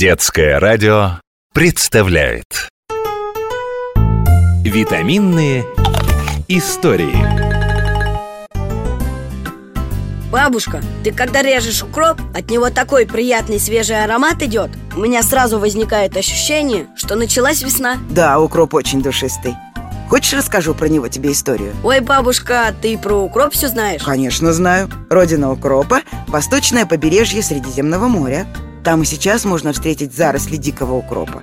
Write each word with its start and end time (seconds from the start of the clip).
Детское 0.00 0.58
радио 0.58 1.20
представляет. 1.52 2.70
Витаминные 4.64 5.66
истории. 6.48 7.22
Бабушка, 10.32 10.80
ты 11.04 11.12
когда 11.12 11.42
режешь 11.42 11.82
укроп, 11.82 12.18
от 12.34 12.48
него 12.48 12.70
такой 12.70 13.06
приятный 13.06 13.60
свежий 13.60 14.02
аромат 14.02 14.40
идет. 14.40 14.70
У 14.96 15.00
меня 15.00 15.22
сразу 15.22 15.58
возникает 15.58 16.16
ощущение, 16.16 16.86
что 16.96 17.14
началась 17.14 17.60
весна. 17.60 17.98
Да, 18.08 18.40
укроп 18.40 18.72
очень 18.72 19.02
душистый. 19.02 19.54
Хочешь, 20.08 20.32
расскажу 20.32 20.74
про 20.74 20.88
него 20.88 21.08
тебе 21.08 21.30
историю? 21.32 21.74
Ой, 21.84 22.00
бабушка, 22.00 22.74
ты 22.80 22.96
про 22.96 23.16
укроп 23.16 23.52
все 23.52 23.68
знаешь? 23.68 24.02
Конечно, 24.02 24.54
знаю. 24.54 24.88
Родина 25.10 25.52
укропа– 25.52 26.00
восточное 26.26 26.86
побережье 26.86 27.42
Средиземного 27.42 28.08
моря 28.08 28.46
Там 28.84 29.02
и 29.02 29.04
сейчас 29.04 29.44
можно 29.44 29.72
встретить 29.72 30.14
заросли 30.14 30.56
дикого 30.56 30.94
укропа. 30.94 31.42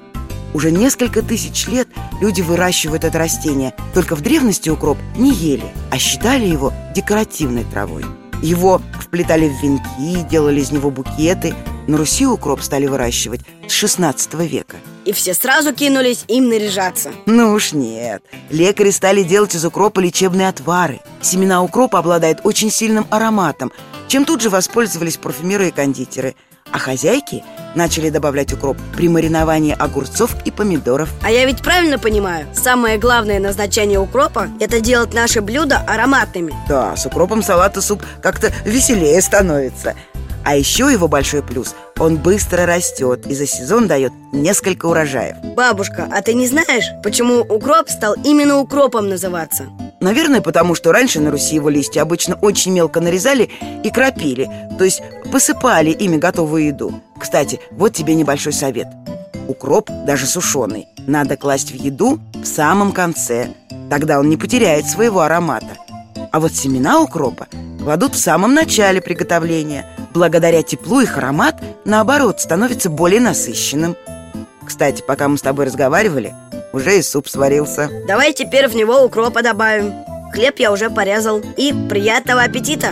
Уже 0.54 0.72
несколько 0.72 1.22
тысяч 1.22 1.68
лет 1.68 1.88
люди 2.20 2.42
выращивают 2.42 3.04
это 3.04 3.20
растение. 3.20 3.74
Только 3.94 4.16
в 4.16 4.22
древности 4.22 4.70
укроп 4.70 4.98
не 5.16 5.32
ели, 5.32 5.66
а 5.92 5.98
считали 5.98 6.46
его 6.46 6.74
декоративной 6.96 7.64
травой. 7.64 8.06
Его 8.42 8.82
вплетали 9.00 9.50
в 9.50 9.62
венки, 9.62 10.28
делали 10.30 10.62
из 10.62 10.72
него 10.72 10.90
букеты. 10.90 11.54
На 11.88 11.98
Руси 11.98 12.26
укроп 12.26 12.62
стали 12.62 12.86
выращивать 12.86 13.42
с 13.68 13.72
16 13.72 14.34
века. 14.36 14.78
И 15.06 15.14
все 15.14 15.34
сразу 15.34 15.74
кинулись 15.74 16.26
им 16.28 16.50
наряжаться. 16.50 17.12
Ну 17.26 17.54
уж 17.54 17.72
нет. 17.72 18.24
Лекари 18.50 18.92
стали 18.92 19.24
делать 19.24 19.56
из 19.56 19.64
укропа 19.64 20.00
лечебные 20.00 20.50
отвары. 20.50 21.00
Семена 21.22 21.64
укропа 21.64 22.00
обладают 22.00 22.42
очень 22.44 22.70
сильным 22.70 23.08
ароматом. 23.10 23.72
Чем 24.08 24.26
тут 24.26 24.42
же 24.42 24.50
воспользовались 24.50 25.18
парфюмеры 25.18 25.70
и 25.70 25.72
кондитеры 25.72 26.36
А 26.72 26.80
хозяйки 26.80 27.44
начали 27.76 28.10
добавлять 28.10 28.54
укроп 28.54 28.78
при 28.96 29.10
мариновании 29.10 29.76
огурцов 29.78 30.36
и 30.46 30.52
помидоров 30.52 31.10
А 31.24 31.32
я 31.32 31.46
ведь 31.46 31.62
правильно 31.62 32.00
понимаю? 32.00 32.48
Самое 32.54 32.98
главное 32.98 33.40
назначение 33.40 34.00
укропа– 34.00 34.48
это 34.60 34.80
делать 34.80 35.14
наши 35.14 35.42
блюда 35.42 35.84
ароматными 35.88 36.54
Да, 36.68 36.96
с 36.96 37.06
укропом 37.06 37.44
салат 37.44 37.78
и 37.78 37.82
суп 37.82 38.04
как-то 38.22 38.52
веселее 38.66 39.22
становится 39.22 39.96
А 40.44 40.56
еще 40.56 40.92
его 40.92 41.08
большой 41.08 41.44
плюс– 41.44 41.76
он 42.00 42.18
быстро 42.18 42.66
растет 42.66 43.26
и 43.28 43.34
за 43.34 43.48
сезон 43.48 43.88
дает 43.88 44.14
несколько 44.32 44.86
урожаев 44.86 45.38
Бабушка, 45.56 46.08
а 46.12 46.22
ты 46.22 46.34
не 46.34 46.48
знаешь, 46.48 46.86
почему 47.04 47.40
укроп 47.42 47.90
стал 47.90 48.16
именно 48.24 48.60
укропом 48.60 49.10
называться? 49.10 49.68
Наверное, 50.00 50.42
потому 50.42 50.76
что 50.76 50.92
раньше 50.92 51.20
на 51.20 51.32
Руси 51.32 51.56
его 51.56 51.70
листья 51.70 52.02
обычно 52.02 52.36
очень 52.36 52.72
мелко 52.72 53.02
нарезали 53.02 53.50
и 53.84 53.90
кропили 53.90 54.50
То 54.78 54.84
есть 54.84 55.02
посыпали 55.32 55.90
ими 55.90 56.18
готовую 56.18 56.68
еду. 56.68 57.02
Кстати, 57.20 57.60
вот 57.72 57.94
тебе 57.94 58.14
небольшой 58.14 58.54
совет. 58.54 58.88
Укроп, 59.48 59.90
даже 60.06 60.26
сушеный, 60.26 60.88
надо 61.08 61.38
класть 61.38 61.72
в 61.72 61.76
еду 61.76 62.20
в 62.34 62.46
самом 62.46 62.92
конце. 62.92 63.50
Тогда 63.90 64.20
он 64.20 64.30
не 64.30 64.38
потеряет 64.38 64.86
своего 64.86 65.22
аромата. 65.22 65.78
А 66.32 66.40
вот 66.40 66.54
семена 66.54 67.00
укропа 67.00 67.48
кладут 67.82 68.14
в 68.16 68.20
самом 68.20 68.54
начале 68.54 69.02
приготовления. 69.02 69.86
Благодаря 70.14 70.62
теплу 70.62 71.00
их 71.00 71.18
аромат, 71.18 71.56
наоборот, 71.86 72.42
становится 72.42 72.90
более 72.90 73.22
насыщенным. 73.22 73.96
Кстати, 74.66 75.02
пока 75.02 75.30
мы 75.30 75.38
с 75.38 75.42
тобой 75.42 75.66
разговаривали, 75.66 76.36
уже 76.78 77.00
и 77.00 77.02
суп 77.02 77.28
сварился. 77.28 77.90
Давай 78.08 78.34
теперь 78.34 78.68
в 78.68 78.76
него 78.76 79.04
укропа 79.04 79.44
добавим. 79.44 79.94
Хлеб 80.32 80.60
я 80.60 80.72
уже 80.72 80.90
порезал. 80.90 81.42
И 81.58 81.74
приятного 81.90 82.44
аппетита! 82.44 82.90